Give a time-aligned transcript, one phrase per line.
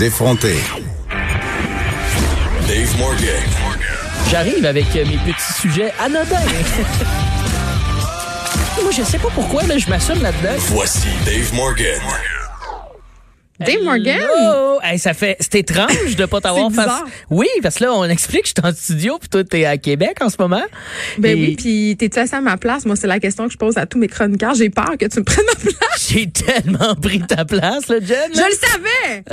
[0.00, 0.56] Les effronter.
[2.66, 3.44] Dave Morgan.
[4.30, 6.36] J'arrive avec euh, mes petits sujets anodins.
[8.82, 10.56] Moi, je sais pas pourquoi, là, je m'assume là-dedans.
[10.70, 12.00] Voici Dave Morgan.
[13.60, 14.20] Dave Morgan?
[14.82, 17.02] Hey, ça fait, c'est étrange de pas t'avoir face.
[17.28, 19.76] Oui, parce que là, on explique que je suis en studio puis toi, t'es à
[19.76, 20.62] Québec en ce moment.
[21.18, 22.86] Ben Et oui, puis t'es-tu assis à ma place?
[22.86, 24.54] Moi, c'est la question que je pose à tous mes chroniqueurs.
[24.54, 26.08] J'ai peur que tu me prennes ma place.
[26.08, 28.30] J'ai tellement pris ta place, là, Jen.
[28.34, 29.24] Je le savais!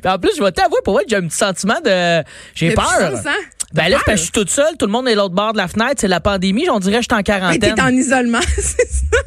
[0.10, 2.22] en plus, je vais t'avouer, pour moi, j'ai un petit sentiment de,
[2.54, 2.84] j'ai peur.
[2.86, 3.36] puissance, hein?
[3.74, 3.98] Ben là, Peur?
[3.98, 5.68] c'est parce que je suis toute seule, tout le monde est l'autre bord de la
[5.68, 7.74] fenêtre, c'est la pandémie, on dirait que je suis en Mais quarantaine.
[7.74, 9.18] t'es en isolement, c'est ça?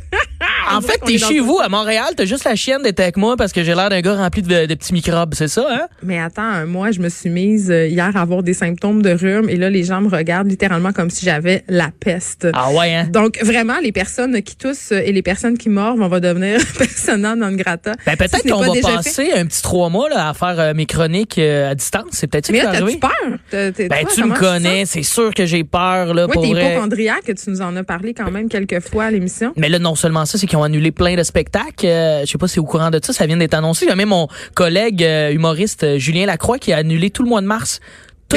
[0.78, 3.52] En fait, t'es chez vous, à Montréal, t'as juste la chienne d'être avec moi parce
[3.52, 5.88] que j'ai l'air d'un gars rempli de, de petits microbes, c'est ça, hein?
[6.04, 9.50] Mais attends, moi, je me suis mise euh, hier à avoir des symptômes de rhume
[9.50, 12.48] et là, les gens me regardent littéralement comme si j'avais la peste.
[12.54, 13.08] Ah ouais, hein?
[13.12, 16.60] Donc, vraiment, les personnes qui toussent euh, et les personnes qui mordent, on va devenir
[16.78, 17.94] persona non grata.
[18.06, 18.96] Ben peut-être qu'on pas va déjà fait.
[18.96, 22.06] passer un petit trois mois là, à faire euh, mes chroniques euh, à distance.
[22.12, 23.00] C'est peut-être ça Mais qui là, va t'as-tu arriver.
[23.00, 23.40] peur?
[23.50, 26.50] T'as- Ben toi, tu me connais, c'est sûr que j'ai peur là Oui, pour t'es
[26.50, 26.72] vrai.
[26.72, 29.54] hypochondriaque, tu nous en as parlé quand même quelques fois à l'émission.
[29.58, 31.86] Mais là, non seulement ça, c'est qu'ils annulé plein de spectacles.
[31.86, 33.86] Euh, je sais pas si au courant de ça, ça vient d'être annoncé.
[33.86, 37.30] Il y même mon collègue euh, humoriste euh, Julien Lacroix qui a annulé tout le
[37.30, 37.80] mois de mars.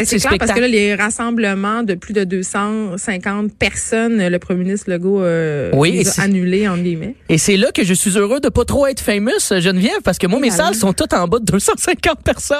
[0.04, 4.90] C'est clair parce que là, les rassemblements de plus de 250 personnes, le premier ministre
[4.90, 7.14] Legault euh, Oui, les a annulés, entre guillemets.
[7.28, 10.26] Et c'est là que je suis heureux de pas trop être famous, Geneviève, parce que
[10.26, 12.58] moi, mes Et salles sont toutes en bas de 250 personnes.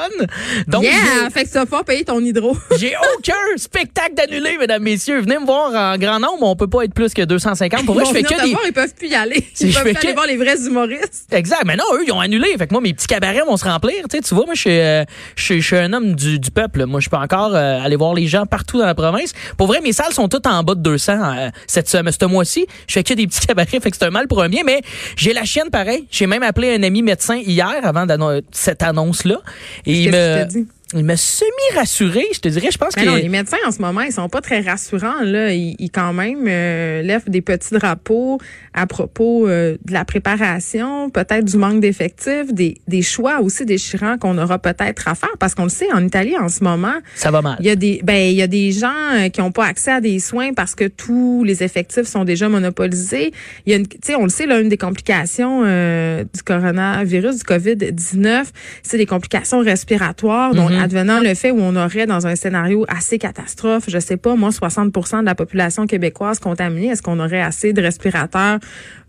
[0.68, 0.92] Donc, yeah!
[1.32, 2.56] Fait que tu vas pas payer ton hydro.
[2.78, 5.20] j'ai aucun spectacle d'annulé, mesdames, messieurs.
[5.20, 6.42] Venez me voir en grand nombre.
[6.42, 7.84] On peut pas être plus que 250.
[7.84, 8.50] Pour vrai, je fais que des...
[8.50, 9.44] voir, ils peuvent plus y aller.
[9.60, 11.32] Ils je peuvent plus aller que- voir les vrais humoristes.
[11.32, 11.62] Exact.
[11.66, 12.48] Mais non, eux, ils ont annulé.
[12.58, 13.94] Fait que moi, mes petits cabarets vont se remplir.
[14.10, 15.04] Tu sais, tu vois, moi, je suis, euh,
[15.36, 16.84] je suis, je suis un homme du, du peuple.
[16.86, 19.32] Moi, je peux encore euh, aller voir les gens partout dans la province.
[19.56, 22.66] Pour vrai, mes salles sont toutes en bas de 200 euh, cette semaine, ce mois-ci.
[22.86, 24.62] Je fais que des petits cabarets, fait que c'est un mal pour un bien.
[24.64, 24.82] Mais
[25.16, 26.06] j'ai la chienne pareil.
[26.10, 28.06] J'ai même appelé un ami médecin hier avant
[28.52, 29.40] cette annonce-là.
[29.86, 32.24] Et il me, il m'a semi-rassuré.
[32.32, 33.08] Je te dirais, je pense Mais que...
[33.08, 35.22] non, les médecins en ce moment, ils sont pas très rassurants.
[35.22, 38.38] Là, ils, ils quand même euh, lèvent des petits drapeaux
[38.72, 44.18] à propos euh, de la préparation, peut-être du manque d'effectifs, des, des choix aussi déchirants
[44.18, 47.30] qu'on aura peut-être à faire, parce qu'on le sait, en Italie en ce moment, Ça
[47.30, 47.56] va mal.
[47.60, 49.92] il y a des ben il y a des gens euh, qui n'ont pas accès
[49.92, 53.32] à des soins parce que tous les effectifs sont déjà monopolisés.
[53.66, 56.42] Il y a une tu sais on le sait là une des complications euh, du
[56.42, 58.44] coronavirus du Covid-19,
[58.82, 60.70] c'est des complications respiratoires donc.
[60.84, 64.50] Advenant le fait où on aurait dans un scénario assez catastrophe, je sais pas moi
[64.50, 68.58] 60% de la population québécoise contaminée, est-ce qu'on aurait assez de respirateurs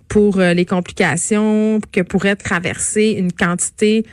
[0.08, 4.06] pour euh, les complications que pourrait traverser une quantité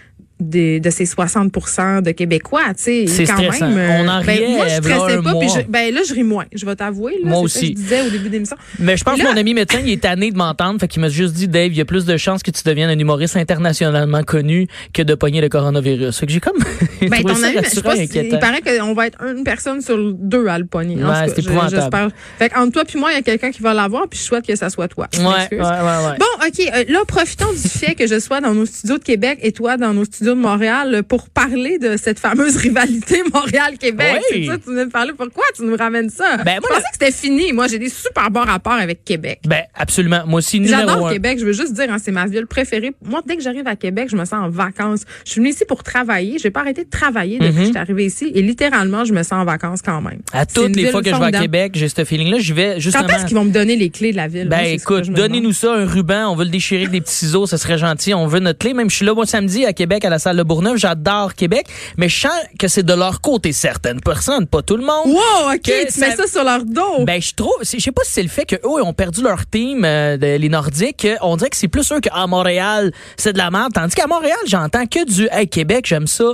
[0.43, 3.69] de, de ces 60% de Québécois, tu sais, C'est quand stressant.
[3.69, 3.79] même.
[3.79, 6.23] euh, On en ben, riait, moi, je stressais pas, puis je- ben là, je ris
[6.23, 6.45] moins.
[6.55, 7.29] Je vais t'avouer, là.
[7.31, 7.67] Moi ça que aussi.
[7.69, 8.57] je disais au début de l'émission.
[8.79, 10.81] Mais je pense Là- que mon ami médecin, il est tanné de m'entendre.
[10.81, 12.91] Fait qu'il m'a juste dit, Dave, il y a plus de chances que tu deviennes
[12.91, 16.19] un humoriste internationalement connu que de pogner le coronavirus.
[16.19, 16.59] Fait que j'ai comme
[17.01, 18.37] Ben, ton ami, je inquiétant.
[18.37, 20.97] il paraît qu'on va être une personne sur deux à le pogner.
[21.03, 22.13] Ouais, c'est épouvantable.
[22.39, 24.47] Fait qu'entre toi puis moi, il y a quelqu'un qui va l'avoir, puis je souhaite
[24.47, 25.09] que ça soit toi.
[25.19, 26.19] Ouais, ouais, ouais, ouais.
[26.19, 26.61] Bon, OK.
[26.75, 29.77] euh, là, profitons du fait que je sois dans nos studios de Québec et toi
[29.77, 34.21] dans nos studios de Montréal pour parler de cette fameuse rivalité Montréal-Québec.
[34.31, 34.47] Oui.
[34.47, 35.13] C'est ça, tu venais de parler.
[35.17, 36.39] Pourquoi tu nous ramènes ça?
[36.39, 37.53] Ben, moi, je pensais que c'était fini.
[37.53, 39.41] Moi, j'ai des super bons rapports avec Québec.
[39.47, 40.23] Ben, absolument.
[40.27, 41.13] Moi aussi, J'adore un.
[41.13, 41.39] Québec.
[41.39, 42.93] Je veux juste dire, hein, c'est ma ville préférée.
[43.05, 45.03] Moi, dès que j'arrive à Québec, je me sens en vacances.
[45.25, 46.39] Je suis venue ici pour travailler.
[46.39, 48.33] Je vais pas arrêter de travailler depuis que je suis arrivée ici.
[48.35, 50.21] Et littéralement, je me sens en vacances quand même.
[50.33, 51.41] À toutes les fois que je vais à.
[51.43, 52.39] Québec, j'ai ce feeling-là.
[52.39, 53.07] J'y vais justement.
[53.09, 54.49] Quand est-ce qu'ils vont me donner les clés de la ville?
[54.49, 57.15] Ben Moi, écoute, je donnez-nous ça, un ruban, on veut le déchirer avec des petits
[57.15, 58.75] ciseaux, ça serait gentil, on veut notre clé.
[58.75, 61.67] Même je suis là moi samedi à Québec à la salle de Bourneuf, j'adore Québec,
[61.97, 65.07] mais je sens que c'est de leur côté certaines personnes, pas tout le monde.
[65.07, 67.05] Wow, OK, tu mets ça- sur leur dos.
[67.05, 69.47] Ben je trouve, je sais pas si c'est le fait que eux ont perdu leur
[69.47, 73.33] team, euh, de- les Nordiques, que on dirait que c'est plus eux qu'à Montréal c'est
[73.33, 76.25] de la merde, tandis qu'à Montréal j'entends que du hey Québec j'aime ça,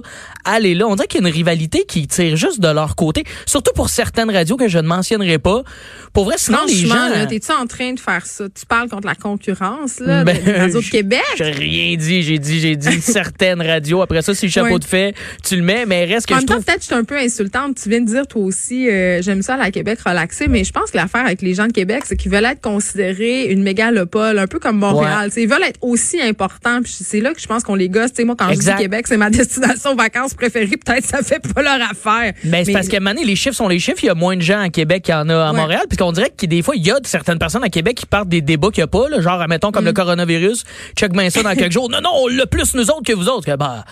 [0.44, 3.24] allez là, on dirait qu'il y a une rivalité qui tire juste de leur côté,
[3.46, 5.62] surtout pour certaines radios que je ne mentionnerai pas.
[6.12, 6.94] Pour vrai sinon les gens.
[7.08, 8.44] là, t'es-tu en train de faire ça?
[8.48, 11.22] Tu parles contre la concurrence, là, Ben, de, de Québec?
[11.36, 13.60] J'ai rien dit, j'ai dit, j'ai dit certaines
[14.02, 15.14] Après ça, c'est le chapeau de fait,
[15.46, 16.64] tu le mets, mais reste que En je trouve.
[16.64, 17.76] peut-être que je suis un peu insultante.
[17.82, 20.72] Tu viens de dire toi aussi, euh, j'aime ça à la Québec relaxé, mais je
[20.72, 24.38] pense que l'affaire avec les gens de Québec, c'est qu'ils veulent être considérés une mégalopole,
[24.38, 25.30] un peu comme Montréal.
[25.36, 26.80] Ils veulent être aussi importants.
[26.82, 28.10] Puis c'est là que je pense qu'on les gosse.
[28.10, 28.72] Tu sais, moi, quand Exact.
[28.72, 30.66] je dis Québec, c'est ma destination vacances préférée.
[30.76, 32.32] Peut-être ça fait pas leur affaire.
[32.44, 33.98] Ben, c'est Mais- parce qu'à un les chiffres sont les chiffres.
[34.02, 35.56] Il y a moins de gens à Québec qu'il y en a à Ouais.
[35.58, 35.82] Montréal.
[35.88, 38.28] Puis qu'on dirait que des fois, il y a certaines personnes à Québec qui partent
[38.28, 39.08] des débats qu'il n'y a pas.
[39.08, 39.72] Là, genre, admettons, Mm.
[39.72, 40.64] comme le coronavirus.
[40.96, 41.90] Check bien ça dans quelques jours.
[41.90, 43.48] Non, non, on l'a plus nous autres que vous autres.
[43.58, 43.84] Bah,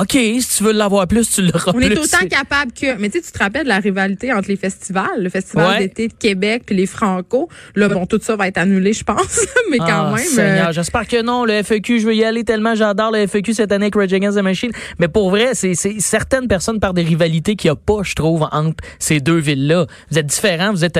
[0.00, 1.92] OK, si tu veux l'avoir plus, tu l'auras On plus.
[1.92, 2.96] est autant capable que.
[2.98, 5.78] Mais tu sais, tu te rappelles de la rivalité entre les festivals, le festival Ouais.
[5.80, 7.50] d'été de Québec puis les Franco.
[7.76, 9.40] Là, bon, tout ça va être annulé, je pense.
[9.70, 10.24] mais quand Ah, même.
[10.24, 11.44] Seigneur, euh, j'espère que non.
[11.44, 12.74] Le FEQ, je veux y aller tellement.
[12.74, 14.72] J'adore le FEQ cette année avec Rage Against the Machine.
[14.98, 18.14] Mais pour vrai, c'est c'est certaines personnes par des rivalités qu'il n'y a pas, je
[18.14, 19.86] trouve, entre ces deux villes-là.
[20.10, 20.98] Vous êtes différents, vous êtes...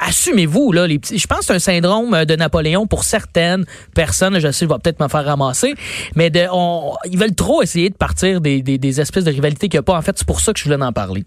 [0.00, 1.18] Assumez-vous, là, les petits.
[1.18, 4.38] Je pense que c'est un syndrome euh, de Napoléon pour certaines personnes.
[4.38, 5.74] Je sais, je vais peut-être me faire ramasser.
[6.14, 9.68] Mais de, on, ils veulent trop essayer de partir des, des, des espèces de rivalités
[9.68, 9.96] qu'il n'y a pas.
[9.96, 11.24] En fait, c'est pour ça que je voulais en parler.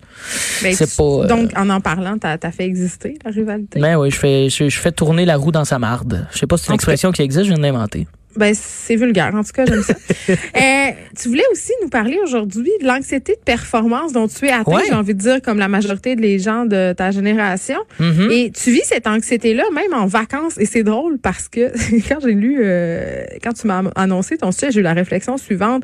[0.62, 3.80] ben, c'est pas, euh, Donc, en en parlant, t'as as fait exister la rivalité?
[3.80, 6.28] Mais oui, je fais, je, je fais tourner la roue dans sa marde.
[6.32, 8.08] Je sais pas si c'est une expression qui existe, je viens de l'inventer.
[8.40, 9.32] Ben, c'est vulgaire.
[9.36, 9.94] En tout cas, j'aime ça.
[10.30, 14.72] Euh, tu voulais aussi nous parler aujourd'hui de l'anxiété de performance dont tu es atteint,
[14.72, 14.84] Ouais.
[14.88, 17.78] j'ai envie de dire, comme la majorité des gens de ta génération.
[18.00, 18.30] Mhm.
[18.32, 20.58] Et tu vis cette anxiété-là même en vacances.
[20.58, 21.72] Et c'est drôle parce que
[22.10, 25.84] quand j'ai lu, euh, quand tu m'as annoncé ton sujet, j'ai eu la réflexion suivante.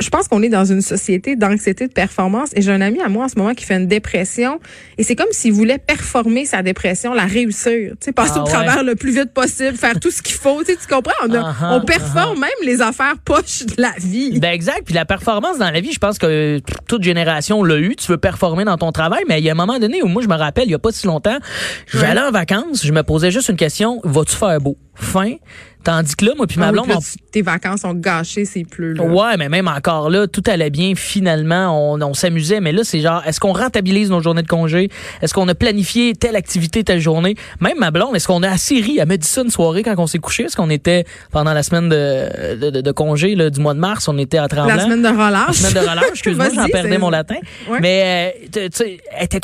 [0.00, 2.50] Je pense qu'on est dans une société d'anxiété de performance.
[2.54, 4.60] Et j'ai un ami à moi en ce moment qui fait une dépression.
[4.98, 7.92] Et c'est comme s'il voulait performer sa dépression, la réussir.
[7.92, 8.50] Tu sais, passer Ah au ouais.
[8.52, 10.60] travers le plus vite possible, faire tout ce qu'il faut.
[10.64, 11.12] Tu sais, tu comprends?
[11.26, 14.38] On, a- Ah-ha, on performe même les affaires poches de la vie.
[14.38, 14.82] Ben exact.
[14.84, 17.96] Puis la performance dans la vie, je pense que toute génération l'a eu.
[17.96, 20.22] Tu veux performer dans ton travail, mais il y a un moment donné où moi,
[20.22, 21.38] je me rappelle, il y a pas si longtemps,
[21.92, 24.76] j'allais en vacances, je me posais juste une question vas-tu faire beau?
[24.98, 25.34] Fin.
[25.84, 26.96] Tandis que là, moi puis ma Ah oui, blonde, là,
[27.30, 28.92] tes vacances sont gâchées s'il pleut.
[28.94, 29.04] là.
[29.04, 30.92] Ouais, mais même encore là, tout allait bien.
[30.96, 32.60] Finalement, on, on s'amusait.
[32.60, 34.90] Mais là, c'est genre, est-ce qu'on rentabilise nos journées de congé?
[35.22, 37.36] Est-ce qu'on a planifié telle activité, telle journée?
[37.60, 38.98] Même ma blonde, est-ce qu'on a assez ri?
[39.00, 40.42] Elle m'a dit ça une soirée quand on s'est couché.
[40.44, 43.78] Est-ce qu'on était, pendant la semaine de, de, de- de congé là, du mois de
[43.80, 44.74] mars, on était à Tremblant?
[44.74, 45.46] La semaine de relâche.
[45.46, 47.36] La semaine de relâche, excuse-moi, j'en perdais c'est- mon latin.
[47.70, 47.78] Ouais.
[47.80, 48.98] Mais, euh, tu-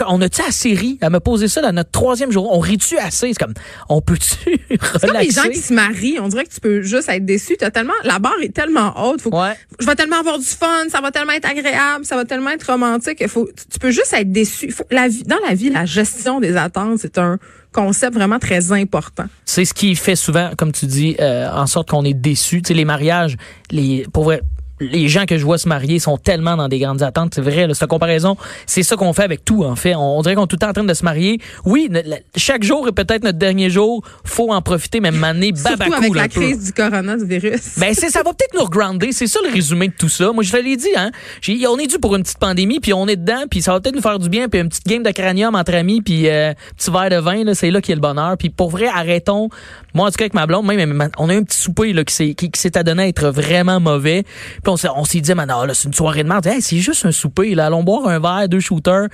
[0.09, 0.99] on a-tu assez ri?
[1.01, 2.51] Elle m'a posé ça dans notre troisième jour.
[2.55, 3.33] On rit-tu assez?
[3.33, 3.55] C'est comme,
[3.89, 4.59] on peut-tu
[5.01, 5.07] C'est
[5.45, 7.57] gens qui se marient, on dirait que tu peux juste être déçu.
[7.59, 9.21] T'as tellement, la barre est tellement haute.
[9.23, 9.57] Faut, Ouais.
[9.81, 12.71] Je vais tellement avoir du fun, ça va tellement être agréable, ça va tellement être
[12.71, 13.19] romantique.
[13.21, 14.71] Il Faut, tu- tu peux juste être déçu.
[14.71, 17.39] Faut, la vie, dans la vie, la gestion des attentes, c'est un
[17.73, 19.25] concept vraiment très important.
[19.45, 22.63] C'est ce qui fait souvent, comme tu dis, euh, en sorte qu'on est déçu.
[22.63, 23.37] Tu sais, les mariages,
[23.73, 24.43] les, pour vrai,
[24.81, 27.35] les gens que je vois se marier sont tellement dans des grandes attentes.
[27.35, 28.37] C'est vrai, là, cette comparaison,
[28.67, 29.95] c'est ça qu'on fait avec tout, en fait.
[29.95, 31.41] On, on dirait qu'on est tout le temps en train de se marier.
[31.65, 34.03] Oui, ne- la- chaque jour est peut-être notre dernier jour.
[34.25, 36.41] Faut en profiter, même Surtout babacou, avec là, la peu.
[36.41, 37.79] crise du coronavirus.
[37.79, 40.33] Ben c'est ça va peut-être nous regrounder, c'est ça le résumé de tout ça.
[40.33, 41.11] Moi je te l'ai dit hein,
[41.41, 43.81] J'ai- on est dû pour une petite pandémie puis on est dedans puis ça va
[43.81, 46.53] peut-être nous faire du bien puis une petite game de cranium entre amis puis euh,
[46.77, 48.37] petit verre de vin là, c'est là qu'il y a le bonheur.
[48.39, 49.49] Puis pour vrai arrêtons.
[49.95, 51.93] Moi en tout cas avec ma blonde même même, on a eu un petit souper
[51.93, 54.25] là qui s'est qui, qui s'est adonné à être vraiment mauvais.
[54.65, 56.49] Puis on s'est dit man, ah, c'est une soirée de merde.
[56.61, 59.09] C'est juste un souper là, allons boire un verre, deux shooters.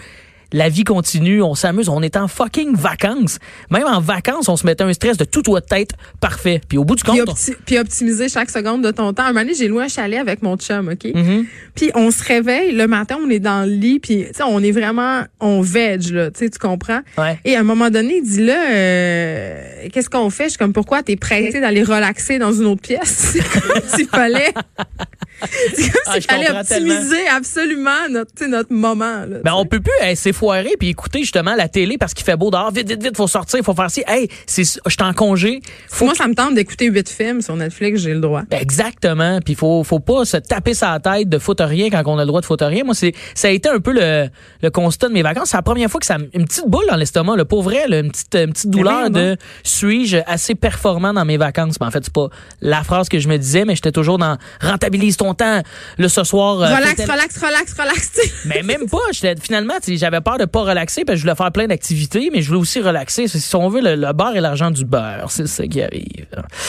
[0.53, 3.39] La vie continue, on s'amuse, on est en fucking vacances.
[3.71, 6.61] Même en vacances, on se mettait un stress de tout doit être parfait.
[6.69, 9.23] Puis au bout du compte, Puis, on- puis optimiser chaque seconde de ton temps.
[9.25, 11.11] Un moment donné, j'ai loué un chalet avec mon chum, OK?
[11.15, 11.47] Mhm.
[11.75, 14.61] Puis on se réveille, le matin, on est dans le lit, puis tu sais, on
[14.63, 17.01] est vraiment, on veg, là, tu sais, tu comprends?
[17.17, 17.39] Ouais.
[17.45, 20.45] Et à un moment donné, il dit là, euh, qu'est-ce qu'on fait?
[20.45, 23.33] Je suis comme, pourquoi t'es pressé d'aller relaxer dans une autre pièce?
[23.33, 23.41] C'est
[23.97, 24.53] s'il fallait,
[25.75, 26.61] c'est comme Ah, s'il fallait tellement.
[26.61, 29.39] optimiser absolument notre, tu sais, notre moment, là.
[29.45, 32.51] Ben, on peut plus hey, s'effoirer puis écouter justement la télé parce qu'il fait beau
[32.51, 32.71] dehors.
[32.73, 34.03] Vite, vite, vite, faut sortir, faut faire ci.
[34.07, 35.61] Hey, c'est, je suis en congé.
[35.89, 38.43] Faut Moi, ça me tente d'écouter huit films sur Netflix, j'ai le droit.
[38.51, 39.41] Ben, Exactement.
[39.45, 42.27] Puis faut faut pas se taper sa tête de foutre rien quand on a le
[42.27, 42.85] droit de foutre rien.
[42.85, 44.29] Moi c'est ça a été un peu le,
[44.63, 45.51] le constat de mes vacances.
[45.51, 47.99] C'est la première fois que ça une petite boule dans l'estomac, le pour vrai, là,
[48.01, 51.79] une petite une petite douleur de suis-je assez performant dans mes vacances?
[51.79, 52.29] Ben, en fait c'est pas
[52.61, 55.63] la phrase que je me disais, mais j'étais toujours dans rentabilise ton temps.
[55.99, 56.61] Le ce soir.
[56.61, 58.31] euh, Relax, relax, relax, relax, sais.
[58.47, 58.99] mais même pas.
[59.13, 62.61] j'étais- Finalement, j'avais peur de pas relaxer je voulais faire plein d'activités, mais je voulais
[62.61, 63.27] aussi relaxer.
[63.27, 66.27] Si on veut, le, beurre et l'argent du beurre, c'est ça qui arrive.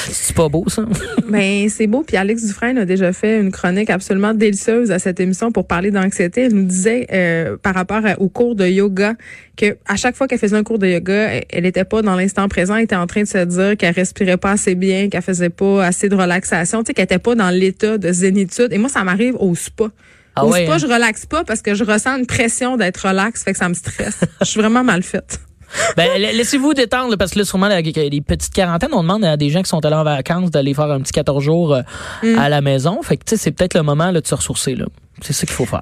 [0.10, 0.86] C'est pas beau, ça?
[1.30, 2.04] Ben, c'est beau.
[2.06, 5.92] Puis Alex Dufresne a déjà fait une chronique absolument délicieuse à cette émission pour parler
[5.92, 6.42] d'anxiété.
[6.42, 9.14] Elle nous disait euh, par rapport au cours de yoga
[9.56, 12.16] que à chaque fois qu'elle faisait un cours de yoga, elle- elle n'était pas dans
[12.16, 15.22] l'instant présent, elle était en train de se dire qu'elle respirait pas assez bien, qu'elle
[15.22, 18.70] faisait pas assez de relaxation, tu sais, qu'elle était pas dans l'état de zénitude.
[18.72, 19.86] Et moi, ça m'arrive au spa.
[20.36, 20.78] Ah ouais, spa, hein?
[20.78, 23.74] je relaxe pas parce que je ressens une pression d'être relax, fait que ça me
[23.74, 24.20] stresse.
[24.42, 25.40] je suis vraiment mal faite.
[25.96, 29.50] Ben, la- laissez-vous détendre, parce que là, sûrement, les petites quarantaines, on demande à des
[29.50, 31.82] gens qui sont allés en vacances d'aller faire un petit 14 jours euh,
[32.24, 32.38] Mm.
[32.40, 33.02] à la maison.
[33.02, 34.86] Fait que, tu sais, c'est peut-être le moment là, de se ressourcer, là.
[35.22, 35.80] C'est ça qu'il faut faire.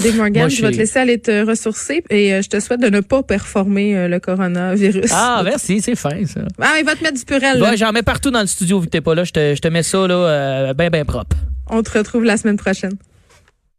[0.00, 2.80] Dave Morgan, Moi, je vais te laisser aller te ressourcer et euh, je te souhaite
[2.80, 5.10] de ne pas performer euh, le coronavirus.
[5.12, 6.40] Ah, merci, c'est fin, ça.
[6.60, 7.58] Ah, il va te mettre du purel.
[7.58, 7.70] là.
[7.70, 9.24] Ouais, j'en mets partout dans le studio vu que t'es pas là.
[9.24, 11.36] Je te, je te mets ça, là, euh, ben, ben propre.
[11.68, 12.94] On te retrouve la semaine prochaine.